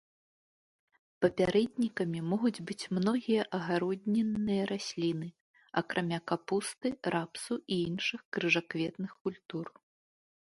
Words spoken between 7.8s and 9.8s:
іншых крыжакветных культур.